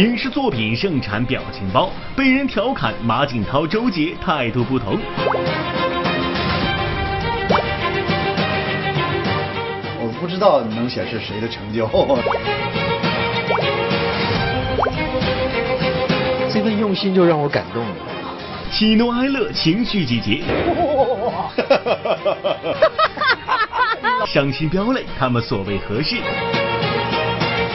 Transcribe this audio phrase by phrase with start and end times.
[0.00, 4.98] 影视作品盛产表情包，被人调侃马景涛、周杰态度不同。
[10.00, 11.86] 我不知道能显示谁的成就。
[16.50, 17.94] 这份用心就让我感动了。
[18.70, 20.42] 喜怒哀乐，情绪集结。
[24.24, 26.16] 伤心飙泪，他们所谓何事？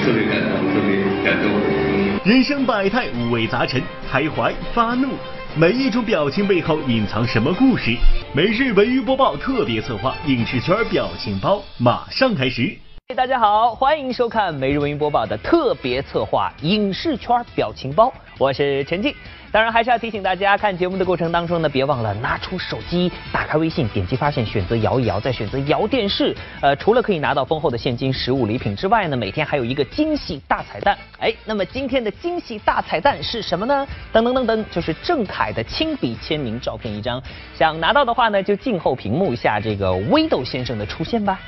[0.05, 1.52] 特别感动，特别感动。
[2.23, 5.08] 人生百态，五味杂陈，开怀、发怒，
[5.58, 7.98] 每一种表情背后隐藏什么故事？
[8.31, 12.78] 每日文娱播报特别策划，影视圈表情包马上开始。
[13.16, 19.12] 大家好，欢迎收看每日文娱播报的特别策划影视圈表情包，我是陈静。
[19.56, 26.36] 当然还是要提醒大家，看节目的过程当中呢，别忘了拿出手机，打开微信，点击发现，选择摇一摇，再选择摇电视。
[26.59, 30.97] 呃，除了可以拿到丰厚的现金、实物礼品之外呢，每天还有一个惊喜大彩蛋。
[31.22, 33.88] 哎，那么今天的惊喜大彩蛋是什么呢？
[34.12, 37.23] 噔噔噔噔，就是郑恺的亲笔签名照片一张。
[37.58, 41.40] 想拿到的话呢，就静候屏幕下这个微豆先生的出现吧。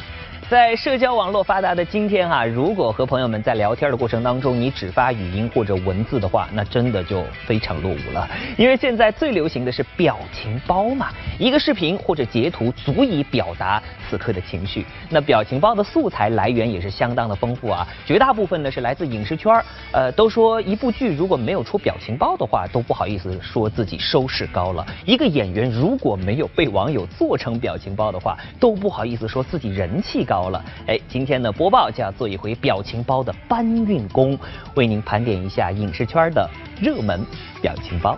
[0.50, 8.26] 在社交网络发达的今天啊，如果和朋友们在聊天的过程当中，你只发语音或者文字的话，那真的就非常落伍了。
[8.56, 14.86] 因为现在最流行的是表情包嘛，一个视频或者截图足以表达此刻的情绪。
[15.10, 19.54] 那表情包的素材来源也是相当的丰富啊，绝大部分呢是来自影视圈
[19.92, 24.86] 呃，都说一部剧如果没有出表情包的话，都不好意思说自己收视高了。
[25.04, 30.37] 一个演员如果没有被网友做成表情包的话，都不好意思说自己人气高。
[30.38, 34.38] 高了，哎，今天呢播报就要做一回表情包的搬运工，
[34.76, 36.48] 为您盘点一下影视圈的
[36.80, 37.26] 热门
[37.60, 38.16] 表情包。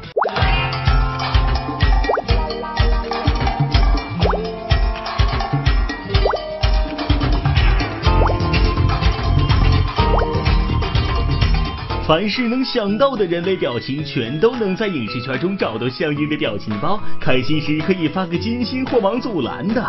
[12.06, 17.00] 凡是能想到的人类表情，全都能在影视圈中找到相应的表情包。
[17.22, 19.82] 开心时可以发个金星或王祖蓝的，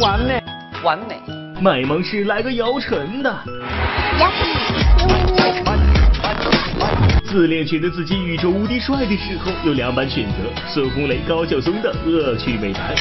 [0.00, 0.42] 完美，
[0.82, 1.35] 完美。
[1.60, 3.34] 卖萌是来个姚晨的，
[7.24, 10.34] 自恋觉得自己宇宙无敌帅的时候，有两版选择：
[10.68, 12.94] 孙红雷、高晓松的恶趣味版，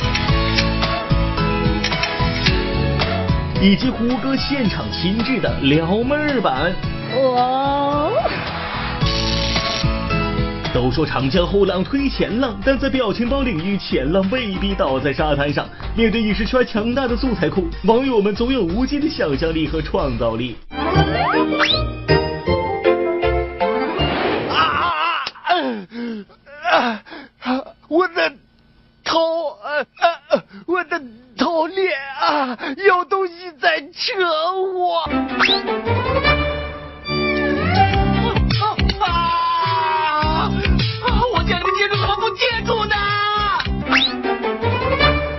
[3.62, 6.74] 以及胡歌现场亲制的撩妹儿版。
[7.36, 7.85] 哇！
[10.76, 15.66] 都说长江后浪推前浪，但在表情包领域，前浪未必倒在沙滩上。
[15.96, 20.58] 面对影视圈强大的素材库，网友们总有无尽的想象力和创造力。
[24.50, 24.60] 啊
[26.70, 27.02] 啊
[27.40, 27.64] 啊！
[27.88, 28.34] 我的
[29.06, 29.80] 头，呃
[30.30, 31.02] 呃，我的
[31.38, 34.12] 头脸啊，有东西在扯
[34.74, 35.10] 我。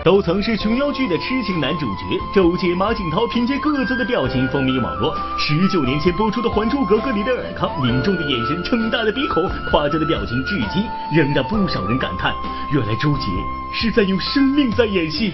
[0.06, 5.12] 都曾是琼瑶剧的痴情男主角，周杰、马景涛凭借各自的表情风靡网络。
[5.36, 12.32] 十九年前播出的《还珠格格》里的尔康，凝重的眼神、撑大的鼻孔、夸张的表情，至今仍让不少人感叹：
[12.72, 13.26] 原来周杰
[13.74, 15.32] 是在用生命在演戏。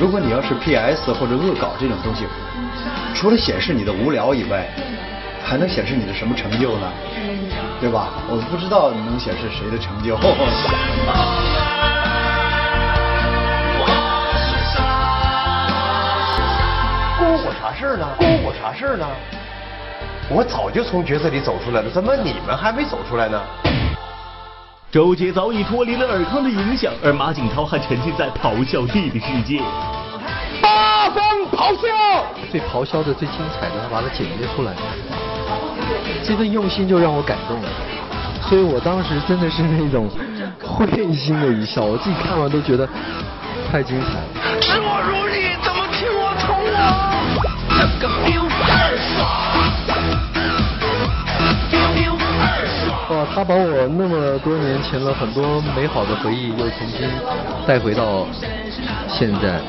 [0.00, 2.24] 如果你要是 PS 或者恶搞这种东西，
[3.14, 4.68] 除了显示你的无聊以外，
[5.50, 6.86] 还能显示你的什么成就呢？
[7.80, 8.10] 对吧？
[8.28, 10.16] 我不知道能显示谁的成就。
[10.16, 10.30] 关
[17.34, 18.06] 我啥事呢？
[18.16, 19.04] 关我啥事呢？
[20.28, 23.42] 我早就从角色里走出来了，怎么你们还没走出来呢？
[24.92, 29.60] 周杰早已脱离了尔康的影响，而马景涛还沉浸在咆哮帝的世界。
[30.62, 32.24] 八方咆哮！
[32.52, 34.72] 最咆哮的、最精彩的，他把它剪接出来。
[36.22, 37.68] 这份用心就让我感动了，
[38.48, 40.08] 所以我当时真的是那种
[40.62, 42.88] 会心的一笑，我自己看完都觉得
[43.70, 44.24] 太精彩了。
[44.60, 46.76] 视我如你，怎么听我宠我？
[47.78, 49.18] 这个彪二爽！
[53.10, 57.08] 哇，他把我那么多年前了很多美好的回忆又重新
[57.66, 58.26] 带回到
[59.08, 59.60] 现在。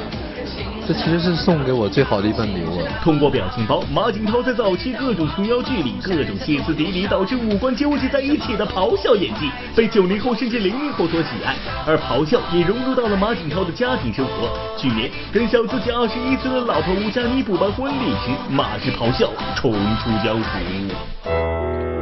[0.87, 2.81] 这其实是送给我最好的一份礼物。
[3.03, 11.55] 通过表情包，马景涛在早期各种琼瑶剧里各种歇斯底里导致五官纠结在一起的咆哮演技，被九零后甚至零零后所喜爱。
[11.85, 14.49] 而咆哮也融入到了马景涛的家庭生活。
[14.77, 20.49] 去年跟小自己二十一岁的老婆吴佳妮补办婚礼时，马氏咆哮重出江湖。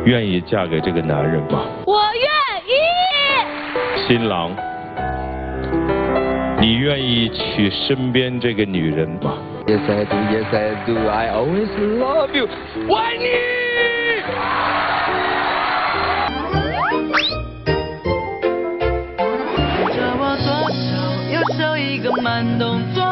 [0.05, 1.65] 愿意嫁给这个男人吗？
[1.85, 2.27] 我愿
[2.65, 4.07] 意。
[4.07, 4.55] 新郎。
[6.61, 12.49] 你愿意娶身边这个女人吗？Yes I do, yes I do, I always love you，
[12.87, 13.23] 我爱你。
[19.95, 20.91] 着我左手，
[21.31, 23.05] 右手一个慢动作。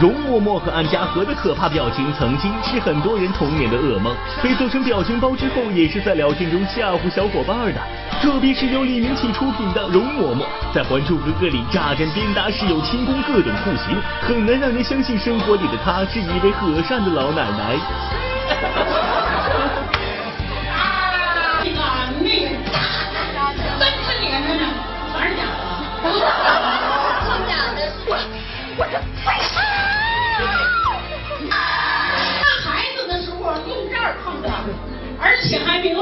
[0.00, 4.14] 容嬷嬷和安家和的可怕表情，曾经是很多人童年的噩梦。
[4.42, 7.80] 被做成表情包之后，也是在聊天中吓唬小伙伴的。
[8.20, 17.76] 特别是由李明启出品的容嬷嬷，在《还珠格格》里扎针鞭打室友轻功各种酷刑，很难让人相信生活里的她是一位和善的老奶奶。
[21.78, 22.10] 啊！
[22.20, 22.78] 你个大
[23.34, 24.64] 大真是脸上的，
[25.12, 26.47] 全是假的。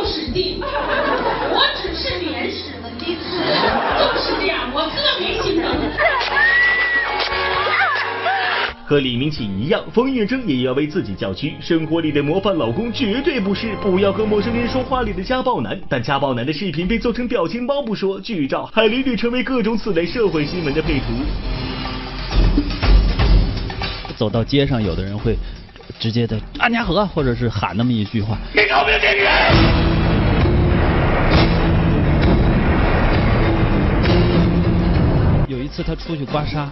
[0.07, 0.61] 且还没有使劲。
[0.61, 3.17] 我只是脸使了劲，
[3.99, 5.67] 就是这样，我特别心疼。
[8.89, 11.57] 和李明启一样，冯远征也要为自己叫屈。
[11.61, 21.07] 生活里的模范老公绝对不是不要和陌生人说话里的家暴男，但家暴男的视频被做成表情包不说，剧照还屡屡成为各种此类社会新闻的配图。
[24.17, 25.37] 走到街上，有的人会
[25.99, 28.39] 直接的安家和，或者是喊那么一句话。
[28.55, 29.96] 你有没有这女人！
[35.77, 36.69] 次他出去刮痧，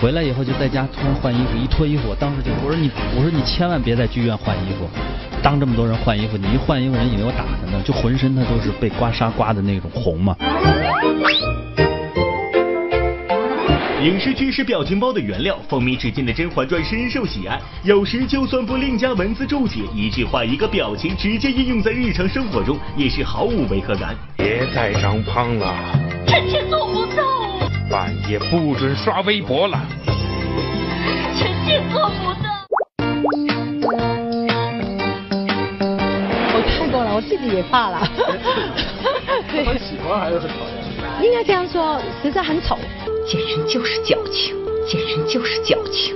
[0.00, 4.88] 回来以后就在家突然换衣服，一脱衣服，我当时就我说你我说你千万别在剧院换衣服，
[5.42, 10.36] 当这么多人换衣服，你一换衣服人以为我打他呢，就浑身他都是被刮痧刮的那种红嘛。
[14.00, 17.60] 影视剧是表情包的原料，风靡至今的《甄嬛传》深受喜爱。
[17.82, 24.14] 有时就算不另加文字注解，一句话一个表情，直接应用在日常生活中，也是毫无违和感。
[24.36, 25.74] 别再长胖了，
[26.28, 27.24] 臣妾做不到，
[27.90, 29.80] 半夜不准刷微博了。
[31.34, 32.50] 臣妾做不到。
[36.52, 38.06] 我看过了，我自己也怕了。
[39.50, 40.56] 对，很喜欢还是很讨
[41.20, 41.24] 厌？
[41.24, 42.76] 应该这样说，实在很丑。
[43.26, 44.54] 简直就是矫情，
[44.86, 46.14] 简直就是矫情。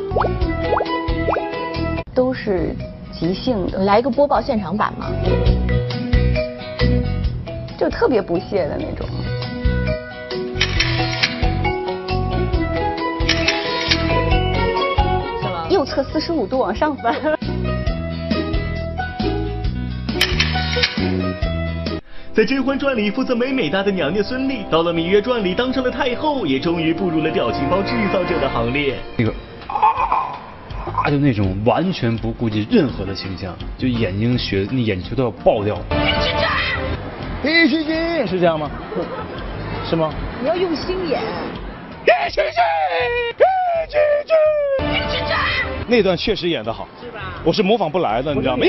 [2.15, 2.77] 都是
[3.19, 5.07] 即兴的，来一个播报现场版嘛，
[7.79, 9.09] 就特别不屑的那种。
[15.93, 17.15] 侧四十五度往上翻。
[22.33, 28.97] 在《甄嬛传》里负责美美哒的娘娘孙俪，到了《芈月传》里当上了太后，也终于步入了表情包制造者的行列。
[29.19, 29.31] 那个
[29.69, 30.33] 啊
[31.05, 35.77] 啊，就那种完全不顾及任何的形象，就眼睛血那眼球都要爆掉。
[37.45, 38.71] 一起起是这样吗？
[39.85, 40.11] 是吗？
[40.41, 41.21] 你要用心演。
[42.05, 43.95] 一起去，一起
[44.27, 44.33] 去，
[44.81, 45.22] 一起起。
[45.89, 47.35] 那段确实演得好，是吧？
[47.45, 48.65] 我是模仿不来的，你知道吗？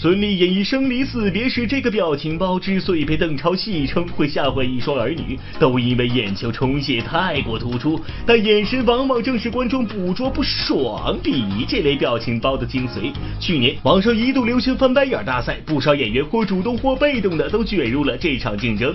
[0.00, 7.98] 孙俪演绎生离死别时，这个表情包之所以被邓超戏称会吓坏一双儿女，都因为眼球充血太过突出。
[8.26, 13.12] 但眼神往往正是观众捕捉不爽、鄙夷这类表情包的精髓。
[13.40, 18.94] 去年网上一度流行翻白眼大赛，不少演员或主动或被动的都卷入了这场竞争。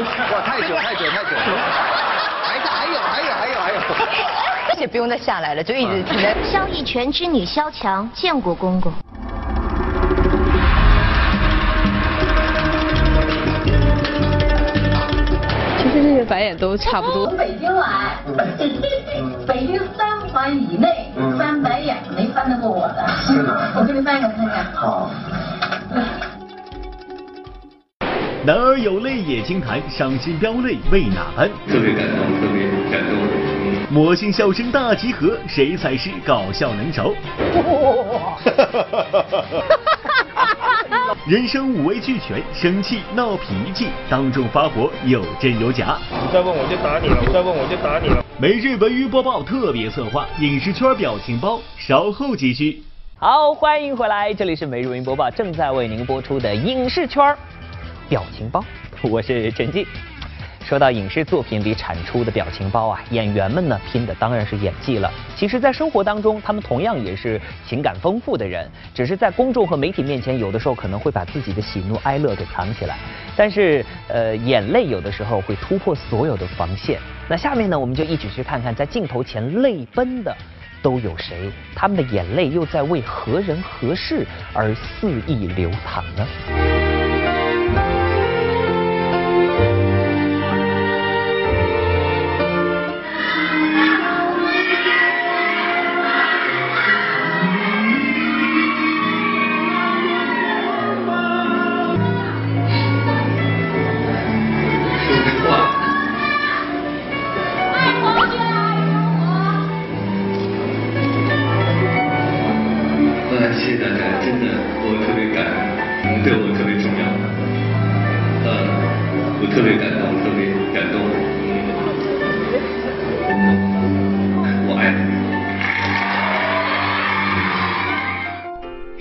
[0.00, 1.42] 哇，太久太久太久了。
[2.42, 3.78] 还在还有还有还有还有。
[4.68, 6.36] 而且不用再下来了，就一直停在。
[6.44, 8.92] 萧逸泉之女萧蔷见过公公。
[15.78, 17.26] 其实这些白眼都差不多。
[17.26, 18.18] 从北京来，
[19.48, 23.04] 北京三环以内翻白眼没翻得过我的。
[23.74, 24.64] 我给你翻一个看看。
[24.74, 25.10] 好。
[28.48, 31.50] 男儿有泪也轻弹，伤心飙泪为哪般？
[31.68, 33.14] 特别感动，特别感动。
[33.90, 37.14] 魔性笑声大集合，谁才是搞笑能手？
[41.26, 45.98] 人生五味俱全，生气、闹脾气，当众发火，有真有假。
[46.10, 48.24] 你再问我就打你了，你再问我就打你了。
[48.40, 52.82] 每日文娱播报特别策划，影视圈表情包，稍后继续。
[53.18, 57.36] 好，欢迎回来，这里是每日文娱播报，正在为您播出的影视圈
[58.08, 58.64] 表情包，
[59.02, 59.86] 我是陈静。
[60.64, 65.10] 说到影视作品里产出的表情包啊，演员们呢拼的当然是演技了。
[65.34, 72.98] 其实，在生活当中，他们同样也是情感丰富的人，只是在公众和媒体面前，有的时候可能会把自己的喜怒哀乐给藏起来。
[73.34, 77.00] 但是，呃，眼泪有的时候会突破所有的防线。
[77.30, 80.36] 那下面呢，我们就一起去看看在镜头前泪奔的
[80.82, 86.87] 都有谁，他们的眼泪又在为何人何事而肆意流淌呢？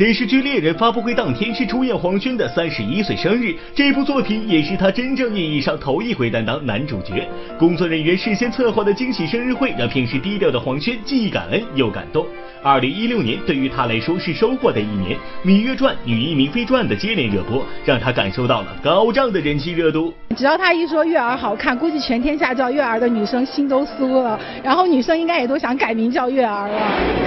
[0.07, 7.27] 电视剧《猎人》发布会当天是出演黄轩的三十一岁生日，这部作品也是他真正意义上头一回担当男主角。
[7.59, 12.25] 工作人员事先策划的惊喜生日会，让平时低调的黄轩既感恩又感动。
[12.63, 20.13] 二零一六年对于他来说是收获的一年，《芈月传》《女医明妃传》的接连热播，让他感受到了高涨的人气热度。
[20.37, 26.79] 只要他一说月儿好看，估计全天下叫月儿的女生心都酥了，然后女生应该也都想改名叫月儿了。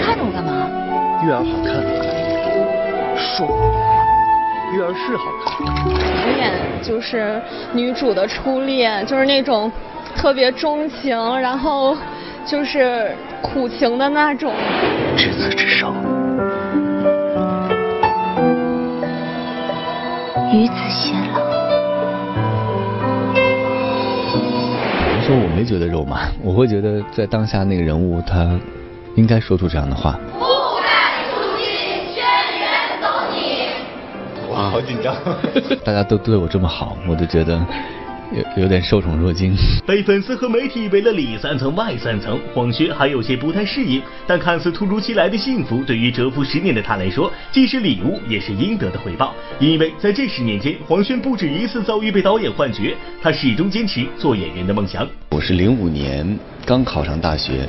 [0.03, 0.67] 看着我干嘛？
[1.27, 2.00] 月儿好看。
[3.37, 3.47] 说，
[4.73, 5.65] 月儿是好看。
[6.23, 7.41] 导演就是
[7.73, 9.71] 女主的初恋，就是那种
[10.17, 11.97] 特别钟情，然后
[12.45, 14.53] 就是苦情的那种。
[15.17, 15.93] 执子之手，
[20.53, 21.41] 与子偕老。
[25.17, 28.59] 你说我没觉得肉麻，我会觉得在当下那个人物他
[29.15, 30.19] 应该说出这样的话。
[34.81, 35.15] 好紧张！
[35.85, 37.61] 大家都对我这么好，我就觉得
[38.33, 39.55] 有有点受宠若惊。
[39.87, 44.01] 被粉丝和媒体围了里三层外三层，黄轩还有些不太适应。
[44.27, 49.35] 但看似突如其来的幸福，对于蛰伏十年的他来说，既是礼物，也是应得的回报。
[49.59, 55.07] 因为在这十年间，黄轩不止一次遭遇被导演换角，他始终坚持做演员的梦想。
[55.33, 57.69] 我是零五年刚考上大学，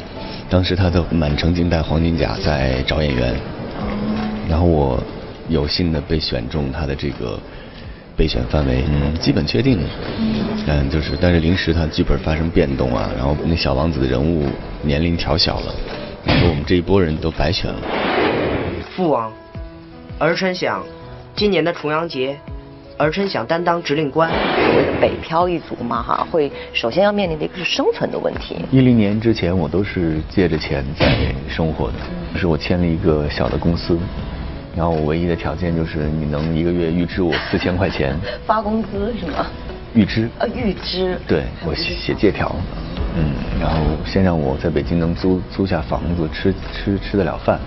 [0.49, 3.35] 当时他的满城尽带黄金甲在找演员，
[4.47, 4.97] 然后我。
[5.51, 7.37] 有幸的被选中，他的这个
[8.15, 9.77] 备选范围嗯基本确定，
[10.67, 14.47] 嗯就是但是临时他剧本发生变动啊，然后那小王子的人物
[14.81, 15.75] 年龄调小了，
[16.25, 17.79] 说我们这一波人都白选了。
[18.95, 19.31] 父王，
[20.19, 20.83] 儿臣想
[21.35, 22.37] 今年的重阳节，
[22.97, 24.29] 儿臣想担当指令官。
[24.29, 28.55] 所谓的北漂一族嘛哈，会首先要面临的一个是生存的问题。
[28.71, 33.97] 一零年之前我都是借着钱在生活的，是我签了一个小的公司。
[34.75, 39.45] 然后我唯一的条件就是你能一个月预支我四千块钱，发工资是吗？
[39.93, 40.29] 预支。
[40.39, 41.19] 啊，预支。
[41.27, 42.55] 对，我写写借条，
[43.17, 47.59] 嗯，然后先让我在北京能租租下房子，吃吃吃得了饭，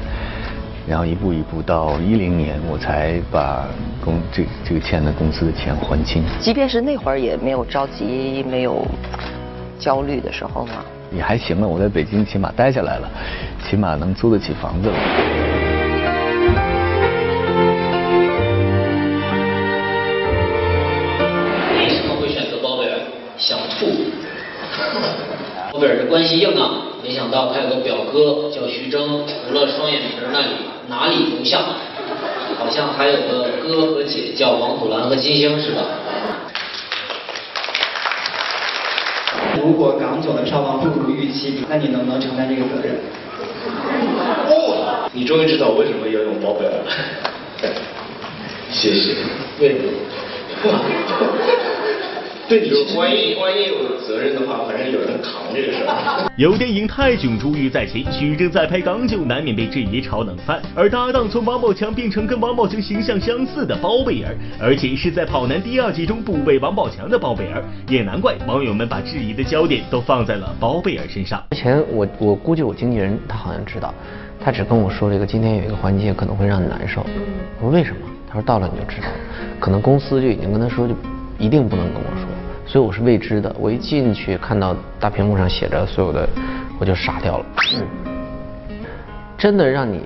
[0.89, 3.67] 然后一步一步到一零年，我才把
[4.03, 6.23] 公这这个欠的公司的钱还清。
[6.41, 8.87] 即便是那会儿也没有着急，没有
[9.79, 10.83] 焦虑的时候吗？
[11.15, 13.11] 也还行了，我在北京起码待下来了，
[13.69, 14.95] 起码能租得起房子了。
[25.85, 26.97] 贝尔的关系硬啊！
[27.03, 30.47] 没想到他有个表哥叫徐峥，除了双眼皮那里
[30.89, 31.61] 哪里不像？
[32.59, 35.83] 好像还有个哥和姐叫王祖蓝和金星是吧。
[39.61, 42.97] 如果港囧的票房不如预期，那你能不能承担这个责任？
[44.49, 46.87] 哦，你终于知道为什么要用包贝尔了。
[48.71, 49.17] 谢谢。
[49.59, 49.77] 对。
[52.47, 56.31] 对，你万一万一有责任的话，反正有人扛这个事儿。
[56.37, 60.61] 有电影《泰囧》珠玉在前，徐峥在拍港囧，难免被质疑炒冷饭。
[60.75, 71.43] 而搭档从王宝强变成跟王宝强形象相似的包贝尔，而且是在《跑男》第二季中不为王宝强的包贝尔，也难怪网友们把质疑的焦点都放在了包贝尔身上。
[71.53, 73.95] 之前我我估计我经纪人他好像知道，
[74.39, 77.01] 他只跟我说了一个今天有一个环节可能会让你难受。
[77.59, 77.97] 我说为什么？
[78.29, 79.15] 他说到了你就知道了，
[79.59, 80.95] 可能公司就已经跟他说就
[81.39, 82.34] 一定不能跟我说。
[82.67, 86.29] 所以我是未知的，我一进去看到大屏幕上写着所有的，
[86.79, 87.47] 我就傻掉了。
[89.37, 90.01] 真的让你，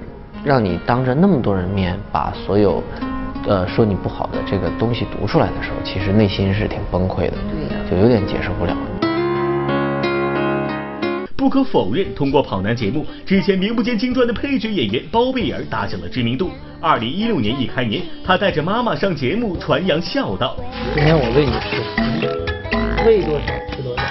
[0.44, 2.82] 让你当着那么多人面把所有
[3.46, 7.36] 呃说你不好的这个东西读出来的时候，其实内心是挺崩溃的，
[7.90, 8.76] 就有点接受不了。
[11.38, 16.50] 不可否认，通过跑男节目，之前名不见经传的配角演员包贝尔打响了知名度。
[16.80, 20.56] 二零一六年一开年，他带着妈妈上节目传扬孝道。
[20.96, 24.02] 今天我喂你吃，喂多少吃多少。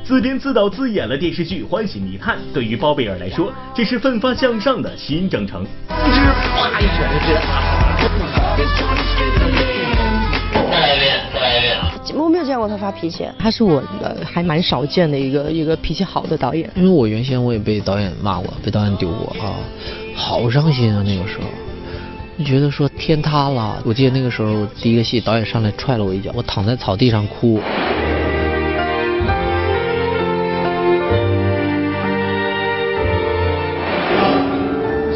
[0.02, 5.66] 自编自导自演了电视剧《欢喜密探》，对于包贝尔来说，这是奋发向上的新征程。
[12.12, 16.70] 我没有见过他发脾气，他是我呃还蛮少见的一个一个脾气好的导演。
[16.74, 19.56] 因为我原先我也被导演骂过，被导演丢过啊，
[20.14, 21.44] 好伤心啊那个时候，
[22.38, 23.82] 就觉得说天塌了。
[23.84, 27.60] 我记得那个时候第一个戏，导演上来踹了我一脚，我躺在草地上哭。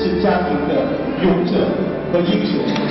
[0.00, 0.86] 是家庭的
[1.22, 1.68] 勇者
[2.12, 2.87] 和英雄。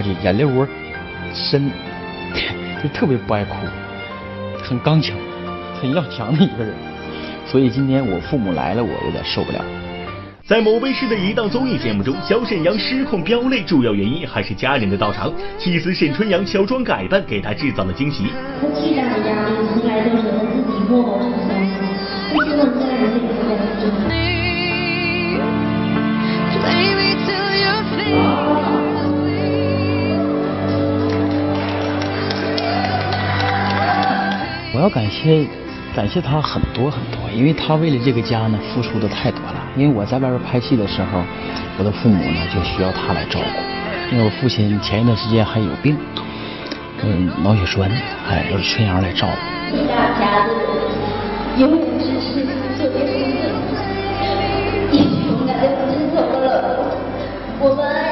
[0.00, 0.66] 话就眼泪窝
[1.34, 1.70] 深，
[2.82, 3.54] 就特别不爱哭，
[4.62, 5.14] 很刚强，
[5.80, 6.72] 很要强的一个人。
[7.46, 9.62] 所以今天我父母来了，我有点受不了。
[10.46, 15.30] 在某卫视的一档综艺节目中，小沈阳失控飙泪，主要原因还是家人的到场。
[15.58, 18.24] 妻子沈春阳乔装改扮，给他制造了惊喜。
[18.60, 21.20] 他巨大的压力从来都是他自己默默
[34.80, 35.46] 我要感谢，
[35.94, 39.56] 感谢他很多很多，因为他为了这个家呢付出的太多了。
[39.76, 41.22] 因为我在外边拍戏的时候，
[41.76, 43.44] 我的父母呢就需要他来照顾，
[44.10, 45.98] 因为我父亲前一段时间还有病，
[47.02, 47.90] 嗯，脑血栓，
[48.26, 49.76] 哎，由春阳来照顾。
[49.86, 50.48] 大家
[51.58, 52.40] 永远支持，
[57.60, 58.09] 我们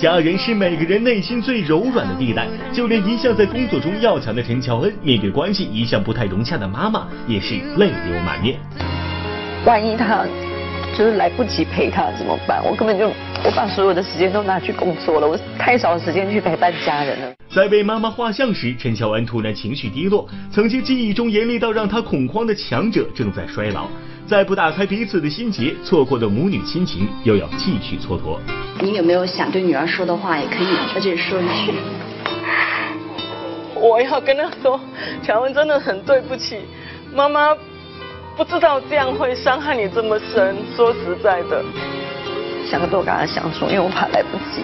[0.00, 8.58] 家人是每个人内心最柔软的地带，就连一向在工作中要强的陈乔恩，面对关系一向不太融洽的妈妈，也是泪流满面。
[9.66, 10.24] 万一他
[10.96, 12.64] 就是来不及陪他怎么办？
[12.64, 13.08] 我根本就
[13.44, 17.34] 我把所有的时间都拿去工作了，我太少时间去陪伴家人了。
[17.50, 23.86] 在被妈妈画像时，陈乔恩突然情绪低落，曾经记忆中严厉到让她恐慌的强者正在衰老。
[24.30, 28.38] 再不打开彼此的心结，错过的母女亲情又要继续蹉跎。
[28.80, 30.38] 你有没有想对女儿说的话？
[30.38, 31.74] 也可以在这里说一句。
[33.74, 34.78] 我要跟她说，
[35.20, 36.60] 乔恩真的很对不起，
[37.12, 37.52] 妈妈
[38.36, 40.54] 不知道这样会伤害你这么深。
[40.76, 41.64] 说实在的，
[42.70, 44.62] 想多跟她相处，因为我怕来不及。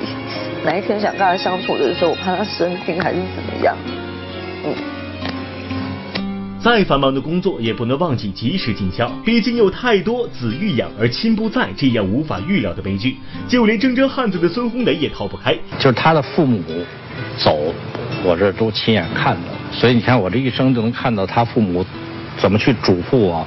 [0.64, 3.76] 哪一天想跟她相处的时候，我怕她生病还是怎么样。
[4.64, 4.95] 嗯。
[6.66, 15.56] 再繁忙的工作也不能忘记及时尽孝，毕竟有太多子欲养而亲不在这样无法预料的悲剧，就连铮铮汉子的孙红雷也逃不开。
[15.78, 16.60] 就是他的父母
[17.38, 17.72] 走，
[18.24, 21.86] 我这都亲眼看到，所以你看我这一生就能看到他父母
[22.36, 23.46] 怎么去嘱咐我，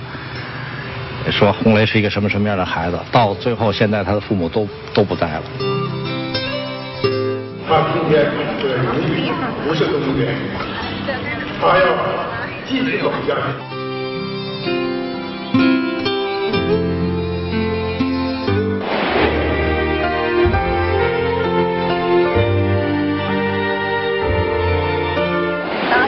[1.30, 5.44] 说红雷是一个什么什么样的孩子，到最后现在他的父母都都不在了。
[7.68, 8.24] 他今天
[8.64, 9.30] 的荣誉
[9.68, 10.34] 不是终点，
[11.60, 12.29] 他要。
[12.70, 12.82] 大家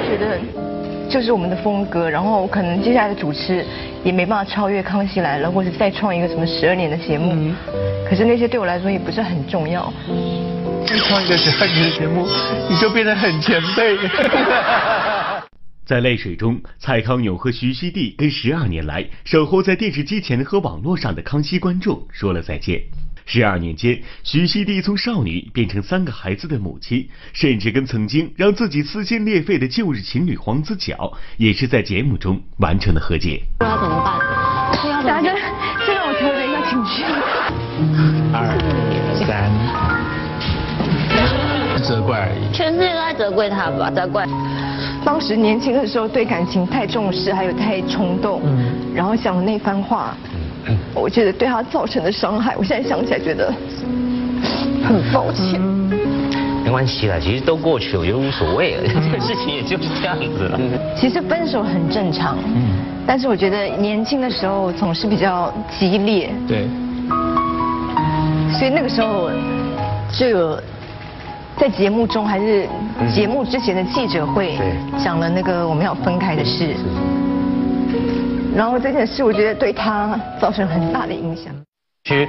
[0.06, 0.38] 觉得
[1.10, 3.66] 这是我们的风格，然后可能接下来的主持
[4.04, 7.52] 也没办法超越《康熙来了》，或者再创一个什么十二年的节目。
[8.08, 9.92] 可是那些对我来说也不是很重要。
[10.86, 12.28] 再创一个十二年的节目，
[12.70, 13.98] 你就变得很前辈。
[15.92, 22.82] 在泪水中，蔡康永和徐熙娣跟十二年来守候在电视机前和网络上的康熙观众说了再见。
[23.26, 33.44] 十二年间，徐熙娣从少女变成三个孩子的母亲，甚至跟曾经让自己撕心裂肺的旧日情侣黄子佼，也是在节目中完成了和解。
[33.60, 34.18] 不知道怎么办？
[35.06, 35.28] 大哥，
[35.86, 37.04] 先让我调整一下情绪。
[38.32, 38.48] 二
[39.28, 39.52] 三，
[41.84, 42.56] 责怪而已。
[42.56, 43.92] 全世界都在责怪他吧？
[43.92, 44.26] 责怪。
[45.04, 50.16] 当时年轻的时候对感情太重视，还有太冲动，嗯，然后讲的那番话，
[50.68, 53.52] 嗯，我觉得对他造成的伤害，我现在想起来觉得
[54.84, 55.60] 很抱歉。
[56.64, 60.60] 没关系啦，其实都过去了，我觉得无所谓了，这个事情也就是这样子了。
[60.96, 66.68] 其实分手很正常，嗯，但是我觉得年轻的时候总是比较激烈，对，
[68.54, 69.32] 所以那个时候
[70.14, 70.62] 就有
[71.62, 72.68] 在节目中还是
[73.14, 74.58] 节目之前的记者会
[74.98, 76.76] 讲了那个我们要分开的事。
[78.56, 81.54] 然后这件事我觉得对他造成很大的影响。
[82.06, 82.28] 其实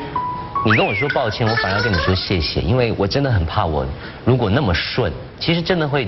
[0.66, 3.86] 你跟我说抱歉，我反而要跟你说谢谢，因为我真的很怕我
[4.26, 6.06] 如果那么顺，其实真的会。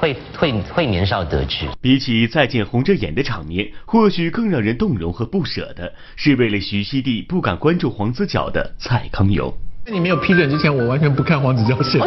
[0.00, 1.64] 会会会年少得志。
[1.80, 9.54] 比起再见红着眼的场面，或许更让人动容和不舍的是为了徐熙娣不敢关注黄子佼的蔡康永。
[9.92, 12.06] 你没有批准之前，我完全不看黄子佼写的。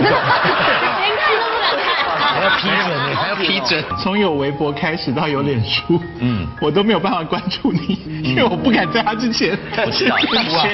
[2.66, 3.84] 还要批准你，还要批准。
[3.98, 9.58] 从有微博开始到有脸书，嗯，我都没有办法关注你，因为我不敢在他之前。
[9.78, 10.16] 我知道，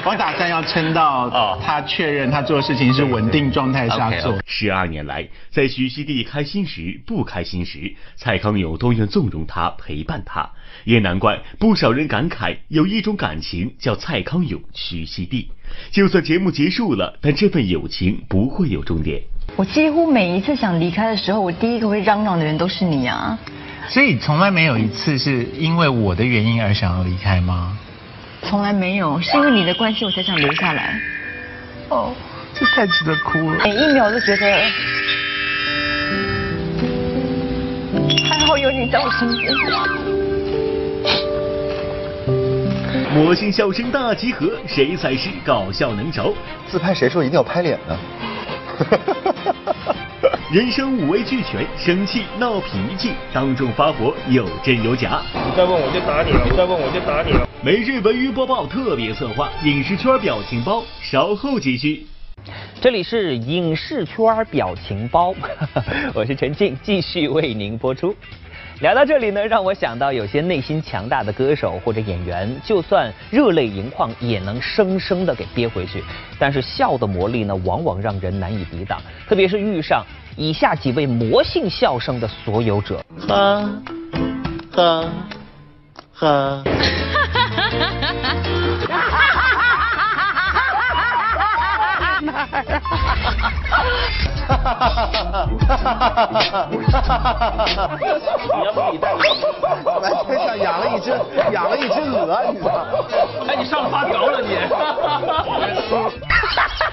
[0.06, 4.38] 我打算要撑到他确认他做的事情是稳定状态下做。
[4.46, 10.50] 十二年来，在徐熙娣开心时、不开心时，蔡康永都愿纵容他、陪伴他，
[10.84, 15.48] 也难怪不少人感慨，有一种感情叫蔡康永、徐熙娣。
[15.92, 19.22] 就算节目结束了，但这份友情不会有终点。
[19.56, 23.38] 我几乎每一次想离开的时候，我第一个会嚷嚷的人都是你啊！
[23.88, 27.78] 所以从来没有一次是因为我的原因而想要离开吗？
[28.42, 31.00] 从来没有，是因为你的关系我才想留下来。
[31.90, 32.12] 哦，
[32.56, 33.58] 这太值得哭了。
[33.64, 34.46] 每一秒都觉得
[38.30, 39.54] 还好有你在我身边。
[43.14, 46.34] 魔性笑声大集合，谁才是搞笑能手？
[46.68, 47.96] 自拍谁说一定要拍脸呢？
[50.52, 55.22] 人生五味俱全，生气、闹脾气、当众发火，有真有假。
[55.34, 57.48] 你再问我就打你了，你再问我就打你了。
[57.64, 62.06] 每日文娱播报特别策划，影视圈表情包，稍后继续。
[62.82, 65.34] 这里是影视圈表情包，
[66.14, 68.16] 我是陈静，继续为您播出。
[68.82, 76.04] 聊到这里呢，让我想到有些内心强大的歌手或者演员，就算热泪盈眶，也能生生的给憋回去。
[76.40, 80.04] 但是笑的魔力呢，往往让人难以抵挡，特别是遇上
[80.36, 83.00] 以下几位魔性笑声的所有者。
[83.28, 83.70] 哈
[84.74, 85.06] 哈
[86.14, 86.64] 哈。
[94.48, 97.98] 哈哈哈哈哈哈哈哈哈哈哈哈哈哈哈哈！
[98.54, 99.06] 你要自己带。
[100.02, 101.08] 完全养了一只
[101.52, 102.60] 养了一只鹅，你。
[103.48, 104.56] 哎，你上发条了你。
[104.68, 106.90] 哈哈哈哈哈哈哈哈哈哈哈哈！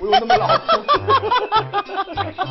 [0.00, 0.46] 不用那么老。
[0.46, 2.44] 哈哈哈哈哈哈哈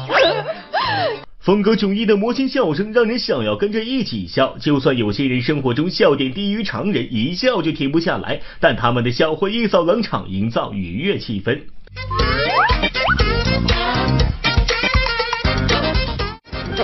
[0.72, 1.33] 哈！
[1.44, 4.56] 风格迥异的魔性笑声，让人想要跟着一起笑。
[4.62, 11.64] 就算有些人生活中笑点低于常人，一笑就停不下来，但他们的笑会一扫冷场，营造愉悦气氛。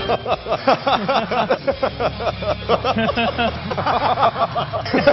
[0.06, 1.56] 哈哈哈哈哈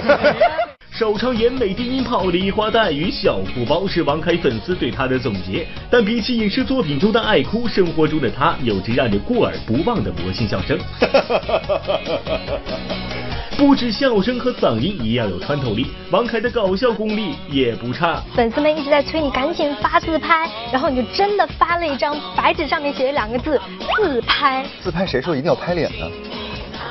[0.04, 0.77] 哈！
[0.98, 10.76] 首唱演美低音炮《梨花带雨》小哭包是王凯粉丝对他的总结，但比起影视作品中的爱哭，生活中的他有着让人过耳不忘的魔性笑声。
[13.56, 18.20] 不止笑声和嗓音一样有穿透力，王凯的搞笑功力也不差。
[18.34, 23.60] 粉丝们一直在催你赶紧发自拍，然后你就真的发了一张白纸上面写了两个字
[23.94, 24.66] 自拍。
[24.82, 26.10] 自拍谁说一定要拍脸呢？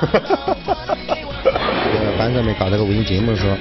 [0.00, 0.06] 这
[1.98, 3.54] 个班上面搞这个文艺节目的时候。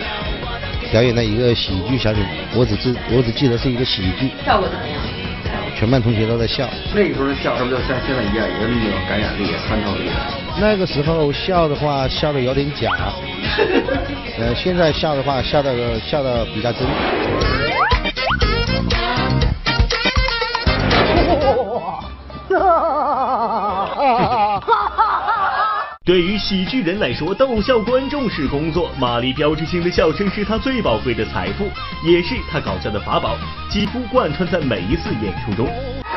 [0.91, 2.23] 表演了一个喜剧小品，
[2.55, 4.29] 我只记我只记得是一个喜剧。
[4.45, 4.97] 效果怎么样？
[5.77, 6.67] 全班同学都在笑。
[6.95, 10.13] 那个时候的笑是不是像现在一样，也是那种感染力、穿透力的？
[10.59, 12.91] 那个时候笑的话，笑的有点假。
[14.39, 16.87] 呃，现在笑的话，笑的笑的比较真。
[26.07, 28.89] 对于喜剧人来说，逗笑观众是工作。
[28.97, 31.65] 马丽标志性的笑声是她最宝贵的财富，
[32.09, 33.35] 也是她搞笑的法宝，
[33.69, 35.67] 几乎贯穿在每一次演出中。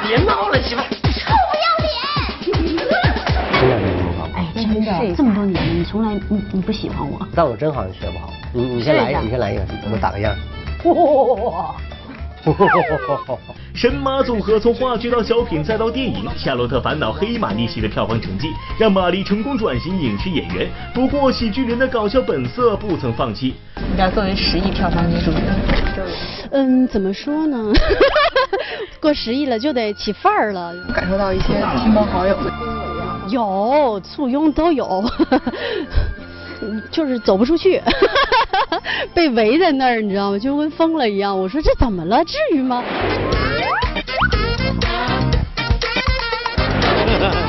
[0.07, 0.81] 别闹了，媳妇！
[0.81, 3.75] 臭不要脸！
[4.33, 7.27] 哎，真的这么多年，你从来你你不喜欢我。
[7.35, 8.33] 但我真好像学不好。
[8.55, 10.33] 你你先来一个，你先来一个，我打个样。
[10.85, 11.75] 哇！
[13.75, 18.49] 神马组合从话剧到小品再到电影，《夏洛特烦恼》黑马逆袭的票房成绩
[18.79, 20.69] 让马丽成功转型影视演员。
[20.95, 23.55] 不过喜剧人的搞笑本色不曾放弃。
[23.95, 25.41] 你要作为十亿票房女主角，
[26.53, 27.73] 嗯，怎么说呢？
[29.01, 30.75] 过十亿了就得起范儿了。
[30.95, 32.53] 感受到一些亲朋好友的
[33.29, 35.03] 有簇拥都有，
[36.91, 37.81] 就是走不出去。
[39.15, 40.39] 被围在那儿，你知道吗？
[40.39, 41.39] 就跟疯了一样。
[41.39, 42.25] 我说这怎么了？
[42.25, 42.83] 至于吗？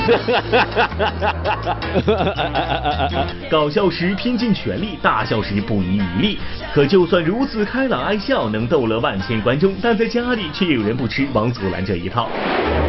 [3.50, 6.38] 搞笑时拼尽全力，大笑时不遗余力。
[6.74, 12.28] 可就算如此开朗爱笑，能逗乐万千观众，但在家里却有人不吃王祖蓝这一套。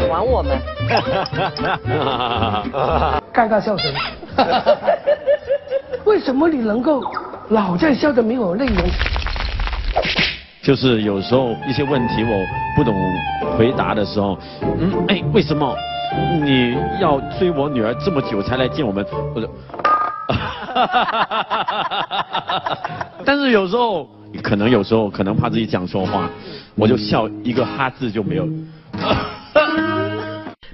[0.08, 0.58] 玩我们。
[3.32, 3.92] 尴尬笑声。
[6.04, 7.02] 为什么你能够
[7.50, 8.84] 老在笑着没有内容？
[10.62, 12.94] 就是有时候一些问题我不懂
[13.58, 14.38] 回答的时候，
[14.78, 15.76] 嗯，哎，为什么
[16.44, 19.04] 你要追我女儿这么久才来见我们？
[19.34, 19.50] 我就，
[23.24, 24.08] 但是有时候
[24.42, 26.30] 可能有时候可能怕自己讲错话，
[26.76, 28.48] 我就笑一个哈字就没有。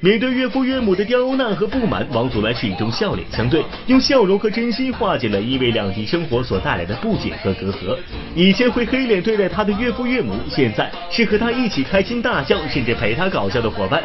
[0.01, 7.97] 面对岳父岳母的刁难和不满，王祖蓝始终笑脸相对，用笑容和真心化解了因为两地生活所带来的不解和隔阂。
[8.33, 14.01] 以前会黑脸对待他的岳父岳母，现在是和他一起开心大笑，甚至陪他搞笑的伙伴。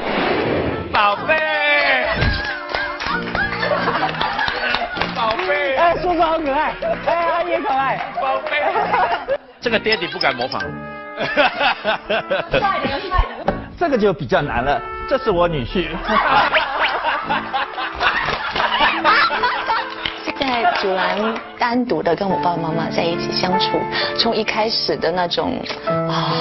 [0.91, 1.35] 宝贝，
[5.15, 6.73] 宝贝，哎，叔叔好可爱，
[7.05, 10.59] 哎，阿姨可爱，宝贝，这个爹地不敢模仿。
[11.13, 13.53] 帅的，帅的。
[13.77, 15.89] 这个就比较难了，这是我女婿。
[20.23, 23.79] 现在祖蓝单独的跟我爸爸妈妈在一起相处，
[24.17, 26.33] 从一开始的那种啊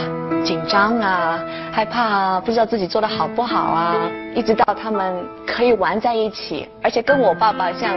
[0.44, 1.38] 紧张啊、
[1.72, 3.94] 害怕啊、不知道自己做的好不好啊，
[4.35, 7.90] 一直到他们可以玩在一起，而且跟我爸爸像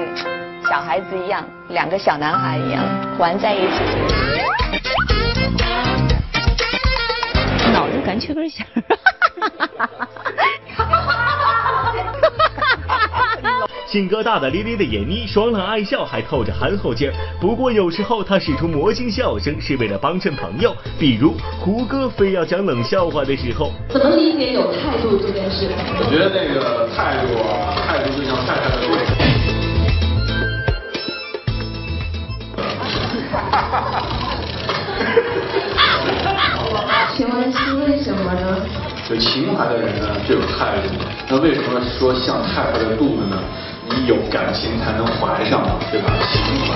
[0.69, 2.83] 小孩子一样，两个小男孩一样
[3.17, 3.83] 玩在一起。
[7.73, 8.65] 脑子感缺根弦。
[13.95, 17.13] 性格大大咧咧的闫妮，爽朗爱笑，还透着憨厚劲儿。
[17.39, 20.75] 不过有时候她使出魔性笑声，是为了帮衬朋友。
[20.99, 25.69] 比如胡歌非要讲冷笑话的时候，怎么理解有态度这件事？
[25.97, 28.99] 我觉得那个态度啊，态度就像太太的胃。
[37.15, 38.59] 请问是为什么呢？
[39.09, 40.89] 有情怀的人呢就有态度，
[41.29, 43.39] 那为什么说像太太的肚子呢？
[43.89, 46.11] 你有感情才能怀上，对吧？
[46.31, 46.73] 情怀。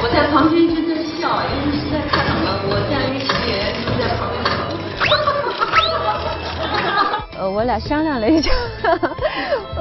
[0.00, 2.48] 我在旁边一直在笑，因为实在太冷了。
[2.68, 4.38] 我家于琪也一直在旁边
[7.38, 8.50] 呃，我俩商量了一下，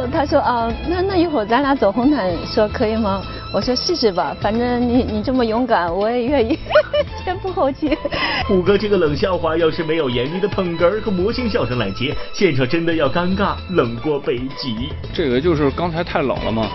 [0.07, 3.21] 他说啊，那那一会儿咱俩走红毯，说可以吗？
[3.53, 6.57] 我说试试吧，反正你你这么勇敢，我也愿意，
[7.23, 7.97] 前仆后继。
[8.47, 14.89] 虎哥这个冷笑话，要是没有闫妮的捧哏和魔性笑声来接，现场真的要尴尬冷过北极。
[15.13, 16.67] 这个就是刚才太冷了嘛。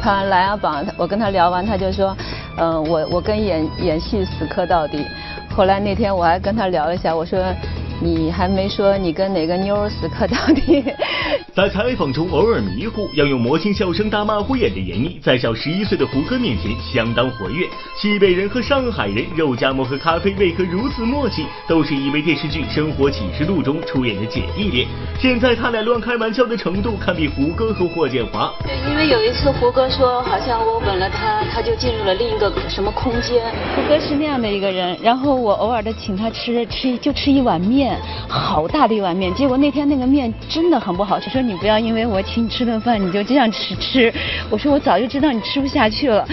[0.00, 2.16] 拍完《琅琊榜》，我跟他聊完，他就说，
[2.58, 5.04] 嗯，我我跟演演戏死磕到底。
[5.54, 7.38] 后来那天我还跟他聊了一下，我说。
[8.00, 10.84] 你还没说你跟哪个妞死磕到底？
[11.54, 17.66] 在采访中偶尔迷糊，要用魔性笑声大骂慧眼的闫妮，在小十一岁的胡歌面前相当活跃。
[17.96, 21.46] 西北人和上海人，肉夹馍和咖啡为何如此默契？
[21.66, 24.86] 都是因为电视剧《生活启示录》中出演的姐弟恋。
[25.18, 28.52] 现在他俩乱开玩笑的程度，堪比胡歌和霍建华。
[28.62, 33.50] 对，因为有一次胡歌说，好像我吻了他，他就进入了另一个什么空间。
[33.74, 37.85] 胡歌是那样的一个人，然后我偶尔的请他吃吃，就吃一碗面。
[38.28, 41.28] 好大的一碗面，结果那天那个面真的很不好吃。
[41.30, 44.12] 说你不要因为我请你吃顿饭，你就这样吃吃。
[44.50, 46.26] 我说我早就知道你吃不下去了。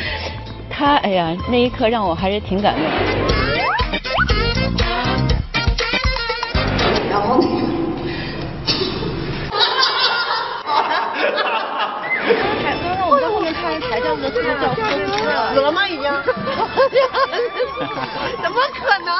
[0.69, 2.83] 他哎呀，那一刻让我还是挺感动。
[7.09, 7.39] 然后，
[12.63, 14.81] 凯哥让我在后面看台上的这个叫死
[15.61, 15.87] 了吗？
[15.87, 16.03] 已经？
[18.41, 19.13] 怎么可能？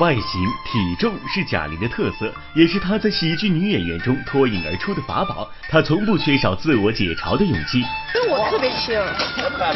[0.00, 0.22] 外形、
[0.64, 5.48] 体重是贾玲的特色，也是她在喜剧女演员中脱颖而出的法宝。
[5.70, 7.78] 她从不缺少自我解嘲的勇气。
[7.78, 9.00] 因为我特别轻，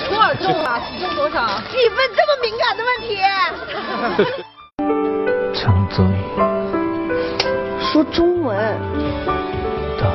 [0.08, 0.80] 多少重啊？
[0.80, 1.46] 体重多少？
[1.70, 3.22] 你问这么敏感的问题？
[5.54, 6.16] 张泽宇，
[7.80, 8.58] 说中文。
[10.00, 10.08] 大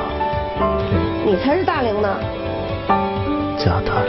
[0.92, 2.20] 玲，你才是大龄呢。
[3.58, 4.04] 贾大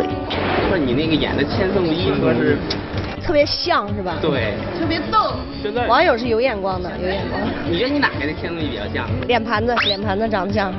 [0.00, 0.10] 玲。
[0.68, 2.56] 说你那个演的千颂伊说是
[3.22, 4.16] 特别像是吧？
[4.20, 5.34] 对，特别逗。
[5.62, 7.40] 现在网友是有眼光的，有眼光。
[7.68, 9.08] 你觉得你哪个的千颂伊比较像？
[9.26, 10.72] 脸盘子，脸盘子长得像，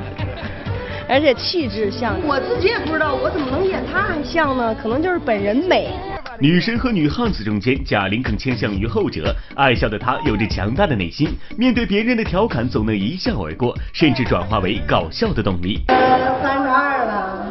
[1.08, 2.14] 而且气质像。
[2.26, 4.74] 我自己也不知道，我怎么能演她还像呢？
[4.74, 5.90] 可能就是本人美。
[6.40, 9.34] 女神和女汉子中间，贾玲更倾向于后者。
[9.54, 15.82] 爱笑的她有着强大的内心，面对别人的调侃总能一笑而过，甚至转化为搞笑的动力。
[15.86, 17.41] 三十二了。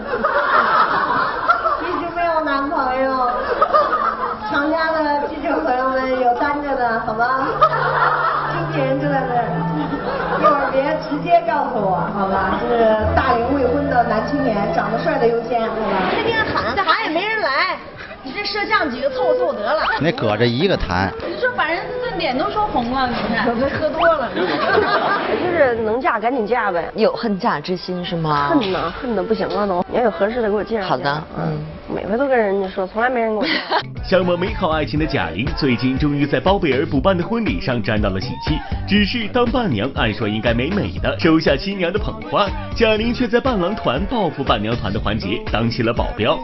[11.46, 12.60] 告诉我，好吧？
[12.62, 16.10] 是大龄未婚的男青年，长得帅的优先，好吧？
[16.12, 17.78] 天天喊，喊也没人来。
[18.24, 19.82] 你这摄像几个凑合凑合得了。
[20.00, 21.12] 那搁着一个谈。
[21.28, 21.80] 你说把人
[22.22, 23.48] 这脸都说红了，你看。
[23.48, 24.30] 可能喝多了。
[25.44, 26.88] 就是能嫁赶紧嫁呗。
[26.96, 28.50] 有恨嫁之心是吗？
[28.50, 29.84] 恨呐，恨的不行了都。
[29.90, 30.88] 你要有合适的给我介绍。
[30.88, 31.58] 好的，嗯。
[31.94, 33.76] 每回都跟人家说，从来没人给我介绍。
[34.08, 38.56] 向往美好爱情的贾玲，最近终于在包贝尔补办的婚礼上沾到了喜气。
[38.88, 46.38] 只是当伴娘，按说应该美美的，收下新娘的捧花，贾玲却在伴郎团报复伴娘团的环节当起了保镖。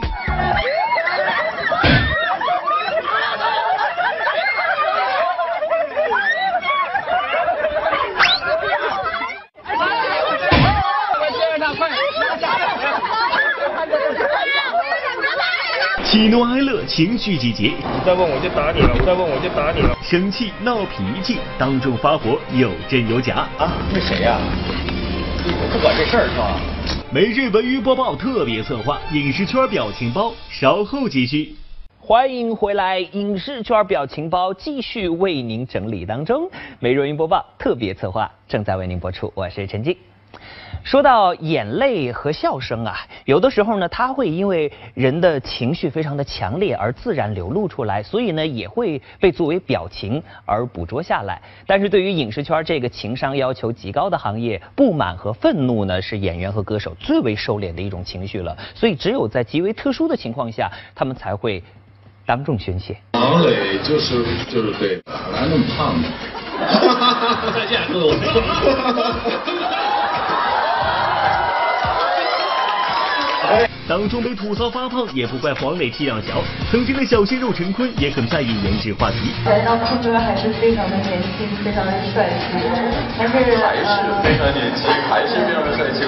[16.18, 17.76] 喜怒哀乐，情绪季节。
[17.78, 19.96] 你再问我就打你了，再问我就打你了。
[20.02, 23.72] 生气闹脾气，当众发火，有真有假啊！
[23.94, 24.40] 那谁呀？
[25.72, 26.60] 不管这事儿是吧？
[27.12, 31.56] 每日文娱播报特别策划，影视圈表情包，稍后继续。
[32.00, 36.50] 欢迎回来，影视圈表情包继续为您整理当中。
[36.80, 39.96] 每日文娱播报特别策划正在为您播出，我是陈静。
[40.84, 51.42] 说到眼泪和笑声啊，有的时候呢，它会因为人的情绪非常的强烈而自然流露出来，所以呢，也会被作为表情而捕捉下来。
[51.66, 58.58] 但是对于影视圈这个情商要求极高的行业，不满和愤怒呢，是演员和歌手最为收敛的一种情绪了。
[58.74, 61.62] 所以只有在极为特殊的情况下，他们才会
[62.26, 62.96] 当众宣泄。
[63.14, 66.08] 王磊就是就是对，哪来那么胖的？
[67.54, 69.57] 再见，各位。
[73.88, 76.44] 当中被吐槽发胖，也不怪黄磊气量小。
[76.70, 79.32] 曾经的小鲜肉陈坤也很在意颜值话题。
[79.46, 82.52] 来到坤哥还是非常的年轻，非常的帅气，
[83.18, 83.84] 还是还是
[84.22, 86.04] 非常年轻，还是非常的帅气。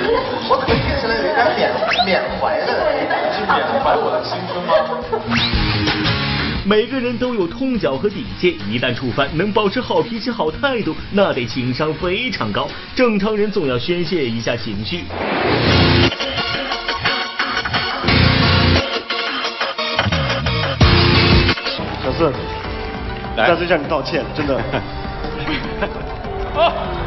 [0.50, 1.24] 我怎么听起来有
[1.56, 1.72] 点
[2.06, 2.68] 缅缅怀的？
[3.32, 4.74] 是缅怀我的青春吗？
[6.66, 12.68] 每个人都有痛脚和底线，一旦触犯，能保持好脾气、好态度，那得情商非常高。
[12.94, 15.06] 正常人总要宣泄一下情绪。
[23.50, 24.62] 下次向你道歉，真的。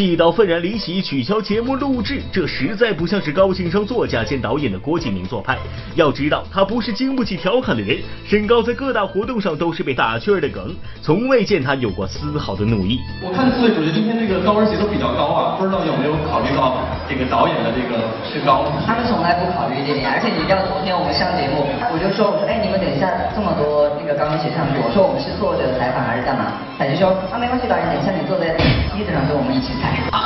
[0.00, 5.58] 气到愤然离席，取消节目录制，这实在不像是高情商作家兼导演的郭敬明做派。
[5.94, 8.00] 要知道，他不是经不起调侃的人。
[8.24, 12.98] 身高在各大活动上都是被打趣的梗，从未见他有过丝毫的怒意。
[13.20, 18.64] 我看四位主角今天这个高跟鞋都比较高啊，不知道有没有考虑到这个导演的这个身高？
[18.88, 26.56] 他们从来不考虑这点，而且你知道昨天我们上节目，我就说我说哎你们等一下这么多那个高跟鞋上去，我说我们是坐着采访还是干嘛？
[26.80, 28.56] 他就说啊没关系，导演等一下你坐在
[28.96, 29.89] 椅子上跟我们一起采。
[30.12, 30.18] 哇！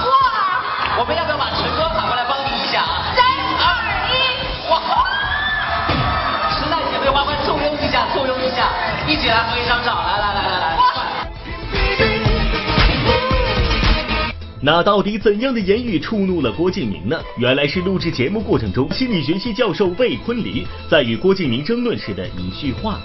[0.99, 3.13] 我们要不要把陈哥喊过来帮你一下啊？
[3.15, 3.25] 三
[3.61, 3.65] 二
[4.11, 4.15] 一！
[4.71, 4.73] 哇！
[6.51, 8.69] 实在姐妹花们簇拥一下，簇拥一下，
[9.07, 10.77] 一起来合一张照，来来来来来！
[14.67, 17.21] 那到底怎样的言语触怒了郭敬明呢？
[17.37, 22.99] 原来是录制节目过程中，心理学系教授魏坤林在与郭敬明争论时的一句话。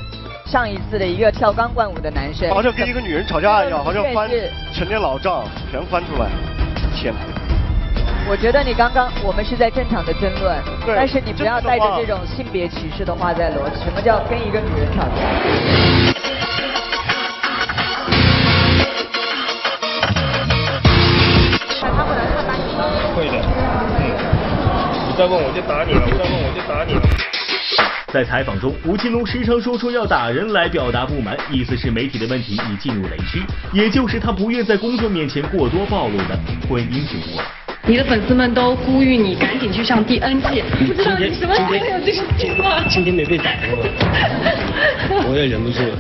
[0.49, 4.27] 上一次的一个跳钢管舞的男生，好像跟一个女人吵架一样，好像翻
[4.73, 6.27] 陈年老账全翻出来。
[6.95, 7.19] 天哪！
[8.27, 10.57] 我觉得你刚刚我们是在正常的争论，
[10.88, 13.79] 但是你不要带着这种性别歧视的话在逻辑。
[13.85, 15.21] 什么叫跟一个女人吵架？
[23.15, 24.17] 会的，嗯。
[25.09, 27.28] 你再问我就打你了，再问我就打你了。
[28.12, 37.39] 在采访中，吴奇隆时常说出要打人来表达不满，意思是媒体的问题已进入雷区，也就是他不愿在公众面前过多暴露的婚姻生活。
[37.86, 42.84] 你的粉丝们都呼吁你赶紧去上第 N 季，不知道你什么时候有这个计划？
[42.89, 43.86] 今天没被打过，
[45.30, 45.95] 我也忍不住了。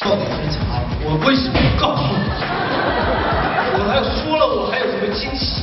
[0.00, 0.60] 告你很长，
[1.04, 2.14] 我为什么不告诉你？
[3.74, 5.61] 我还说了，我还有什么惊喜？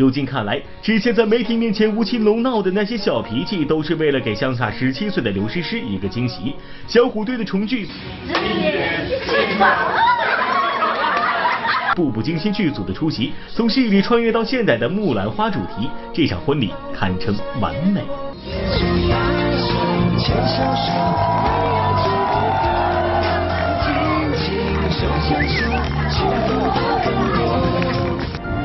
[0.00, 6.56] 如今看来，之前在媒体面前吴奇隆闹的那些小脾气，都是为了给相差十七岁的刘诗诗一个惊喜。
[6.88, 7.86] 小虎队的重聚，
[11.94, 18.00] 步步惊心剧组 的出席，从戏里穿越到现代的木兰花主题，这场婚礼堪称完美。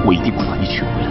[0.08, 1.10] 我一定会把你娶回来。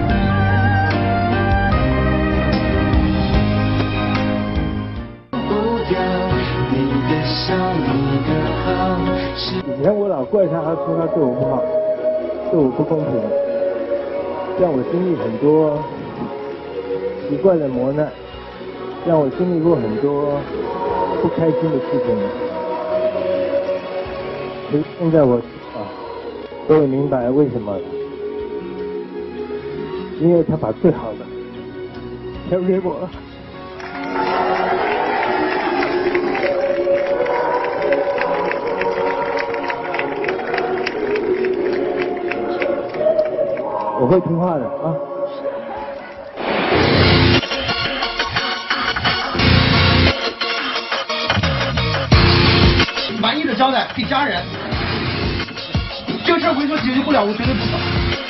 [9.67, 11.61] 以前我老怪他，他说他对我不好，
[12.53, 13.11] 对我不公平，
[14.61, 15.77] 让我经历很多
[17.29, 18.09] 奇怪的磨难，
[19.05, 20.39] 让我经历过很多
[21.21, 22.17] 不开心的事情。
[24.71, 25.35] 所以现在我
[25.75, 25.83] 啊，
[26.69, 27.77] 终于明白为什么。
[30.21, 31.27] 因为他把最好的
[32.51, 33.11] 留给我了。
[44.01, 44.95] 我会听话的啊。
[53.21, 54.43] 满意的交代给家人，
[56.27, 58.24] 这个事儿我跟你说解决不了，我绝对不走。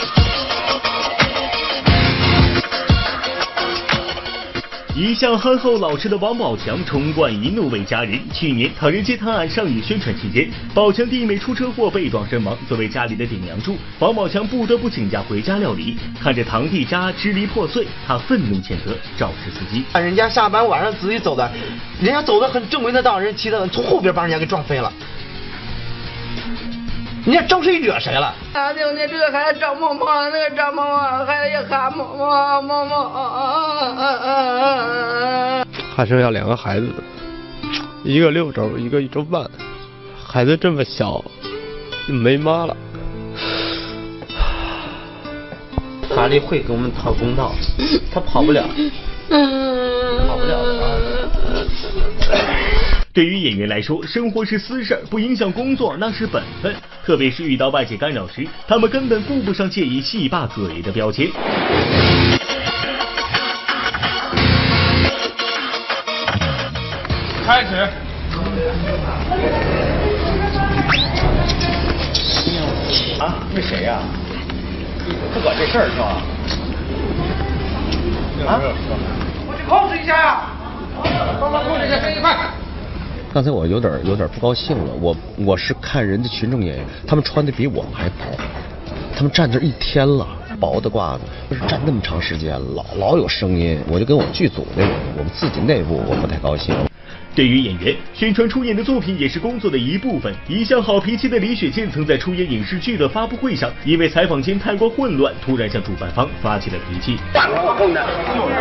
[5.04, 8.18] 一向憨厚老实的王宝强冲冠一怒为家人。
[8.32, 15.94] 去年《唐人街探案》上映宣传期间，宝强弟妹出车祸被撞身亡，作为家里的顶梁柱，王宝强不得不请假回家料理。
[16.22, 19.84] 看着堂弟家支离破碎，他愤怒谴责肇事司机。
[19.92, 21.52] 看人家下班晚上自己走的，
[22.00, 24.90] 人家走的很正规的道，人骑的从后边把人家给撞飞了。
[27.24, 28.34] 人家招谁惹谁了？
[28.52, 34.36] 啊，就你这个孩子找妈妈，那个找妈妈，孩子也喊妈妈，妈妈啊啊啊
[35.62, 35.66] 啊！
[35.96, 36.86] 还剩下两个孩子，
[38.02, 39.50] 一个六周，一个一周半，
[40.22, 41.24] 孩子这么小，
[42.08, 42.76] 没妈了。
[46.14, 47.52] 法律会给我们讨公道，
[48.12, 48.62] 他跑不了，
[50.28, 51.13] 跑不了啊。
[53.14, 56.74] 对于演员来说，生活是私事儿，不影响工作那是本分。
[57.04, 61.30] 特别是遇到外界干扰时，他们根本顾不上介意戏霸嘴的标签。
[67.46, 67.88] 开始。
[73.20, 74.00] 啊，那谁呀、
[75.32, 76.20] 不管这事儿是吧？
[78.50, 78.60] 啊？
[79.46, 80.50] 我去控制一下呀！
[81.40, 82.63] 帮忙控制一下，快。
[83.34, 88.24] 刚才我有点有点不高兴了，我我是看人家群众演员，他们穿的比我们还薄，
[89.12, 90.24] 他们站这一天了，
[90.60, 96.76] 薄的褂子，不是站那么长时间，老老有声音，我就跟我剧组那个我们自己内部我不太高兴。
[97.34, 100.32] 对于演员，宣传出演的作品也是工作的一部分。
[100.46, 107.18] 一向好脾气的李雪健曾在出演影视剧的发布会上，因为采访间太过混乱，突然向主办方发起了脾气。
[107.32, 108.00] 乱哄哄的，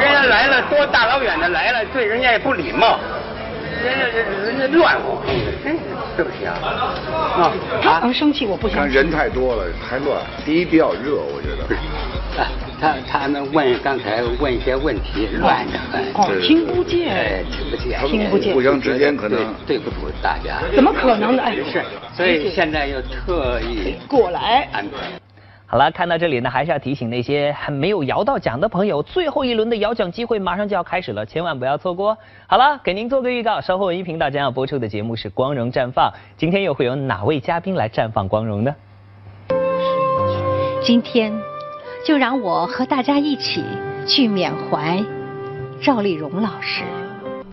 [0.02, 3.00] 人家来了，多大老远的来了，对人家也不礼貌，
[3.84, 4.06] 人家
[4.46, 5.52] 人家乱哄哄的，
[6.16, 6.56] 对不起啊！
[7.12, 10.22] 啊，他能生气，我不想人太多了，太乱。
[10.46, 11.64] 第一比较热，我觉得。
[12.42, 12.48] 啊，
[12.80, 20.62] 他他们问刚才问一些问题乱的很，哦，听不见，哎，听不见，听不见，互相之间可能对不住大家。
[20.74, 21.44] 怎么可能呢？
[21.44, 21.84] 哎，是，
[22.16, 25.23] 所以现在又特意过来安排。
[25.74, 32.16] 好了，看到这里呢，还是要提醒那些还没有摇到奖的朋友，最后一轮的摇奖机会马上就要开始了，千万不要错过。
[32.46, 38.76] 好了，给您做个预告，稍后文艺频道将要播出的节目是《光荣绽放》，今天又会有哪位嘉宾来绽放光荣呢？
[40.84, 41.34] 今天
[42.06, 43.64] 就让我和大家一起
[44.08, 45.04] 去缅怀
[45.82, 46.84] 赵丽蓉老师。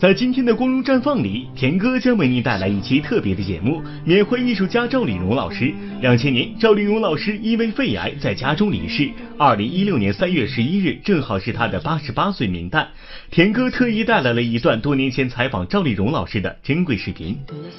[0.00, 5.74] 在今天的光荣绽放里，田哥将为您带来一期特别的节目，缅怀艺术家赵丽蓉老师。
[6.00, 9.10] 两千年，赵丽蓉老师因为肺癌在家中离世。
[9.36, 12.88] 二零一六年三月十一日，正好是她的八十八岁冥诞。
[13.30, 17.36] 田哥特意带来了一段多年前采访赵丽蓉老师的珍贵视频。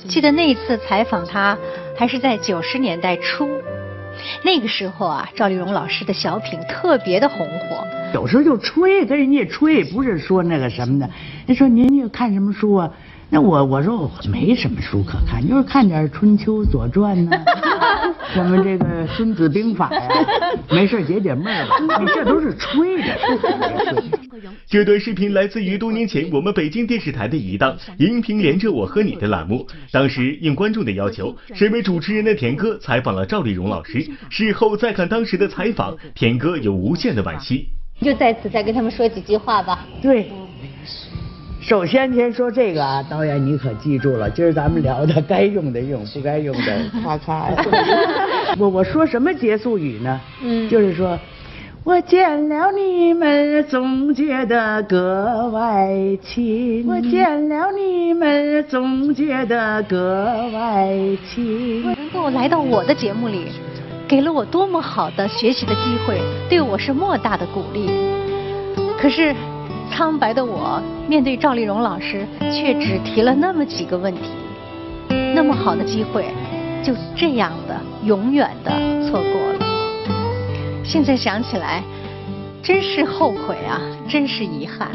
[0.07, 1.57] 记得那一次采访她，
[1.97, 3.49] 还是在九十年代初。
[4.43, 7.85] 那个时候啊，赵丽蓉老师的小品特别的红火。
[8.13, 11.09] 有时候就吹，跟人家吹，不是说那个什么的。
[11.47, 12.91] 人说您又看什么书啊？
[13.33, 17.37] 那我我说我没什么书可看，就是看点《春秋》《左传》呢，
[18.33, 20.09] 什么这个《孙子兵法》呀，
[20.69, 21.97] 没事解解闷儿吧。
[22.01, 23.17] 你这都是吹的，
[24.67, 29.65] 这段视频来自于多年前我们北京电视台的一档《荧屏连着我和你》的栏目。
[29.93, 34.05] 当时应观众的要求，身为主持人的田哥采访了赵丽蓉老师。
[34.29, 37.69] 事后再看当时的采访，田哥有无限的惋惜。
[38.01, 39.85] 就在此再跟他们说几句话吧。
[40.01, 40.29] 对，
[41.61, 47.49] 首先先说这个啊，导演你可记住了，今儿咱们聊的该用的用，不该用的咔咔。
[48.57, 50.19] 我我说什么结束语呢？
[50.43, 51.17] 嗯，就是说。
[51.83, 55.89] 我见了你们，总觉得格外
[56.21, 56.85] 亲。
[56.87, 60.87] 我见了你们，总觉得格外
[61.27, 61.81] 亲。
[61.83, 63.45] 能够来到我的节目里，
[64.07, 67.89] 给了我多么好的学习的机会，对我是莫大的鼓励。
[68.99, 69.33] 可是，
[69.91, 74.31] 苍白的我面对赵丽蓉老师，却只提了那么几个问题。
[75.35, 76.25] 那么好的机会，
[76.81, 78.71] 就这样的永远的
[79.07, 80.83] 错过了。
[80.83, 81.83] 现在想起来，
[82.63, 83.79] 真是后悔啊，
[84.09, 84.89] 真是遗憾。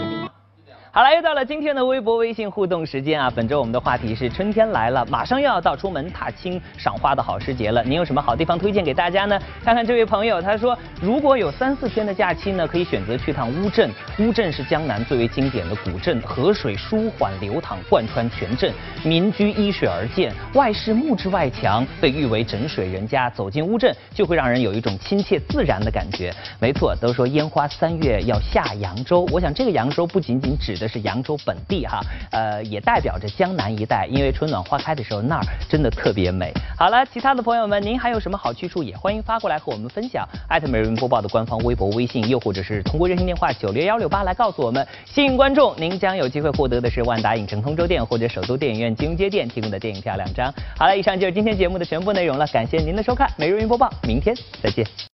[0.96, 3.30] 好了，又到了今天的微博、微信互动时间啊！
[3.30, 7.84] 本周我们的话题是春天来了，马上又要到出门踏青、赏花的好时节了。
[7.84, 9.38] 您有什么好地方推荐给大家呢？
[9.62, 13.90] 看看这位朋友，他说如果有三四天的假期呢，可以选择去趟乌镇。
[14.18, 18.72] 乌镇是江南最为经典的古镇，河水舒缓流淌，贯穿全镇，
[19.04, 23.28] 民居依水而建，外是木质外墙，被誉为枕水人家。
[23.28, 26.32] 走进乌镇，就会让人有一种亲切自然的感觉。
[26.58, 30.85] 没错，都说烟花三月要下扬州，我想这个扬州不仅仅指的。
[30.88, 36.52] 是扬州本地哈，呃，也代表着江南一带，因为春暖花开的时候那儿真的特别美。
[36.78, 40.26] 好了，其他的朋友们，您还有什么好去处，也欢迎发过来和我们分享。
[40.48, 44.86] 艾特美人播报的官方微博、微信，又或者是通过热线电话九六幺六八来告诉我们。
[45.04, 50.52] 幸运观众，您将有机会获得的是万达影城通州店或者首都电影院金融街店提供的电影票两张。
[50.78, 54.86] 好了，以上就是今天节目的全部内容了，感谢您的收看，美人云播报，明天再见。